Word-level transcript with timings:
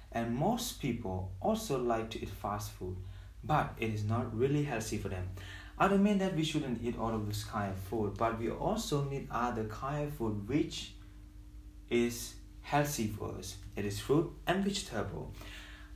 and 0.11 0.35
most 0.35 0.81
people 0.81 1.31
also 1.41 1.77
like 1.81 2.09
to 2.11 2.21
eat 2.21 2.29
fast 2.29 2.71
food, 2.71 2.97
but 3.43 3.73
it 3.79 3.93
is 3.93 4.03
not 4.03 4.35
really 4.37 4.63
healthy 4.63 4.97
for 4.97 5.09
them. 5.09 5.29
I 5.77 5.87
don't 5.87 6.03
mean 6.03 6.19
that 6.19 6.35
we 6.35 6.43
shouldn't 6.43 6.83
eat 6.83 6.97
all 6.99 7.13
of 7.13 7.27
this 7.27 7.43
kind 7.43 7.71
of 7.71 7.77
food, 7.77 8.15
but 8.17 8.39
we 8.39 8.49
also 8.49 9.03
need 9.05 9.27
other 9.31 9.63
kind 9.65 10.07
of 10.07 10.13
food 10.13 10.47
which 10.47 10.93
is 11.89 12.35
healthy 12.61 13.07
for 13.07 13.35
us. 13.37 13.57
It 13.75 13.85
is 13.85 13.99
fruit 13.99 14.31
and 14.45 14.63
vegetable. 14.63 15.33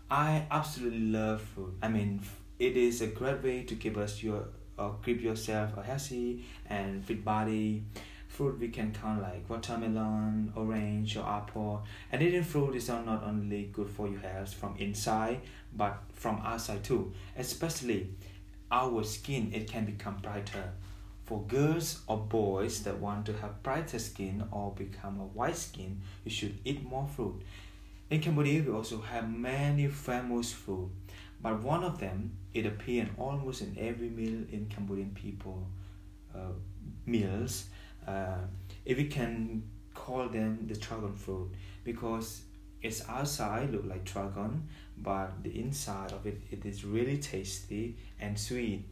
I 0.10 0.46
absolutely 0.50 1.00
love 1.02 1.42
fruit. 1.42 1.74
I 1.82 1.88
mean, 1.88 2.22
it 2.60 2.78
is 2.78 3.02
a 3.02 3.08
great 3.08 3.44
way 3.44 3.64
to 3.64 3.76
keep 3.76 3.98
us 3.98 4.24
your 4.24 4.48
uh, 4.78 4.90
keep 5.04 5.22
yourself 5.22 5.78
a 5.78 5.84
healthy 5.84 6.46
and 6.70 7.04
fit 7.06 7.24
body. 7.24 7.86
Fruit 8.36 8.60
we 8.60 8.68
can 8.68 8.92
count 8.92 9.22
like 9.22 9.50
watermelon, 9.50 10.52
orange, 10.58 11.16
or 11.16 11.26
apple. 11.26 11.86
And 12.12 12.22
eating 12.22 12.44
fruit 12.44 12.76
is 12.76 12.90
not 12.90 13.24
only 13.24 13.70
good 13.72 13.90
for 13.90 14.10
your 14.10 14.20
health 14.20 14.54
from 14.54 14.76
inside, 14.78 15.40
but 15.74 16.04
from 16.16 16.42
outside 16.44 16.84
too. 16.84 17.14
Especially 17.38 18.10
our 18.70 19.06
skin, 19.06 19.54
it 19.54 19.70
can 19.70 19.86
become 19.86 20.18
brighter. 20.18 20.74
For 21.24 21.44
girls 21.48 22.02
or 22.08 22.18
boys 22.18 22.84
that 22.84 23.00
want 23.00 23.26
to 23.28 23.34
have 23.38 23.64
brighter 23.64 24.00
skin 24.00 24.44
or 24.52 24.74
become 24.74 25.22
a 25.22 25.24
white 25.24 25.56
skin, 25.56 26.02
you 26.26 26.32
should 26.32 26.58
eat 26.66 26.84
more 26.84 27.08
fruit. 27.08 27.42
In 28.10 28.20
Cambodia, 28.20 28.64
we 28.64 28.74
also 28.74 29.00
have 29.00 29.32
many 29.32 29.88
famous 29.88 30.52
food, 30.52 30.90
but 31.42 31.64
one 31.64 31.86
of 31.86 32.00
them 32.00 32.32
it 32.54 32.66
appears 32.66 33.08
almost 33.18 33.62
in 33.62 33.78
every 33.80 34.10
meal 34.10 34.44
in 34.52 34.68
Cambodian 34.70 35.12
people 35.12 35.66
uh, 36.36 36.52
meals. 37.06 37.68
Uh, 38.08 38.38
if 38.86 38.98
we 38.98 39.06
can 39.06 39.64
call 39.94 40.28
them 40.30 40.66
the 40.68 40.76
dragon 40.76 41.14
fruit 41.14 41.50
because 41.84 42.44
it's 42.82 43.08
outside 43.10 43.72
look 43.72 43.86
like 43.86 44.04
dragon, 44.04 44.68
but 44.98 45.44
the 45.44 45.60
inside 45.60 46.12
of 46.12 46.26
it 46.26 46.42
it 46.52 46.66
is 46.66 46.86
really 46.86 47.18
tasty 47.18 47.96
and 48.20 48.38
sweet. 48.38 48.84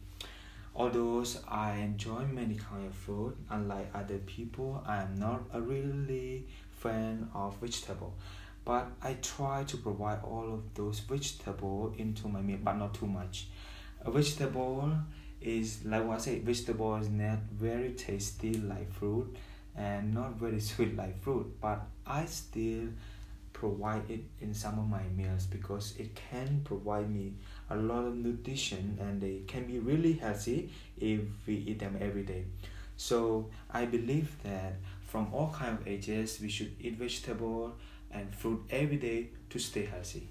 Although 0.76 1.24
I 1.46 1.76
enjoy 1.76 2.24
many 2.26 2.56
kind 2.56 2.86
of 2.86 2.94
food, 2.94 3.36
unlike 3.48 3.90
other 3.94 4.18
people, 4.18 4.82
I 4.84 5.02
am 5.02 5.14
not 5.14 5.42
a 5.52 5.60
really 5.60 6.46
fan 6.72 7.30
of 7.32 7.56
vegetable 7.58 8.14
but 8.64 8.90
I 9.02 9.14
try 9.20 9.64
to 9.64 9.76
provide 9.76 10.20
all 10.24 10.54
of 10.54 10.74
those 10.74 11.00
vegetable 11.00 11.94
into 11.98 12.28
my 12.28 12.40
meal, 12.40 12.58
but 12.62 12.74
not 12.74 12.94
too 12.94 13.06
much. 13.06 13.48
A 14.04 14.10
vegetable 14.10 14.90
is 15.44 15.84
like 15.84 16.04
what 16.04 16.16
I 16.16 16.20
say, 16.20 16.38
vegetable 16.40 16.96
is 16.96 17.10
not 17.10 17.38
very 17.52 17.92
tasty 17.92 18.54
like 18.54 18.92
fruit 18.92 19.36
and 19.76 20.14
not 20.14 20.34
very 20.34 20.60
sweet 20.70 20.96
like 20.96 21.22
fruit, 21.22 21.46
but 21.60 21.82
I 22.06 22.26
still 22.26 22.88
provide 23.52 24.10
it 24.10 24.24
in 24.40 24.52
some 24.52 24.78
of 24.78 24.88
my 24.88 25.02
meals 25.16 25.46
because 25.46 25.94
it 25.98 26.14
can 26.14 26.62
provide 26.64 27.08
me 27.10 27.34
a 27.70 27.76
lot 27.76 28.04
of 28.04 28.16
nutrition 28.16 28.98
and 29.00 29.20
they 29.20 29.42
can 29.46 29.64
be 29.64 29.78
really 29.78 30.14
healthy 30.14 30.70
if 30.98 31.20
we 31.46 31.54
eat 31.54 31.78
them 31.78 31.96
every 32.00 32.24
day. 32.24 32.44
So 32.96 33.50
I 33.70 33.86
believe 33.86 34.36
that 34.42 34.76
from 35.06 35.32
all 35.32 35.54
kind 35.56 35.78
of 35.78 35.86
ages 35.86 36.40
we 36.40 36.48
should 36.48 36.72
eat 36.80 36.96
vegetable 36.96 37.76
and 38.10 38.34
fruit 38.34 38.62
every 38.70 38.96
day 38.96 39.28
to 39.50 39.58
stay 39.58 39.84
healthy. 39.84 40.28